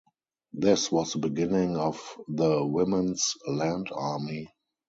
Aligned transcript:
This 0.53 0.91
was 0.91 1.13
the 1.13 1.19
beginning 1.19 1.77
of 1.77 2.17
the 2.27 2.65
Women's 2.65 3.35
Land 3.45 3.89
Army. 3.93 4.49